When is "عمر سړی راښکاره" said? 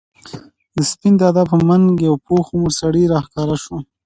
2.53-3.57